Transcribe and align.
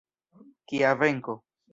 Kia 0.67 0.93
venko. 1.01 1.37